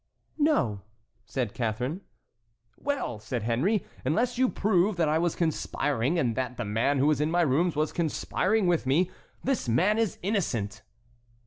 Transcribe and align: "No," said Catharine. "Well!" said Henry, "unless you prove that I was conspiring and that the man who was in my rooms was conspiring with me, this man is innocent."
"No," 0.39 0.81
said 1.25 1.53
Catharine. 1.53 2.01
"Well!" 2.75 3.19
said 3.19 3.43
Henry, 3.43 3.85
"unless 4.03 4.35
you 4.39 4.49
prove 4.49 4.95
that 4.97 5.07
I 5.07 5.19
was 5.19 5.35
conspiring 5.35 6.17
and 6.17 6.35
that 6.35 6.57
the 6.57 6.65
man 6.65 6.97
who 6.97 7.05
was 7.05 7.21
in 7.21 7.29
my 7.29 7.41
rooms 7.41 7.75
was 7.75 7.91
conspiring 7.93 8.65
with 8.65 8.87
me, 8.87 9.11
this 9.43 9.69
man 9.69 9.99
is 9.99 10.17
innocent." 10.23 10.81